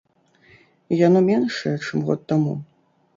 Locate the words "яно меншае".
1.07-1.73